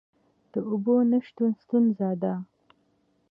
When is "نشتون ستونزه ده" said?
1.11-2.33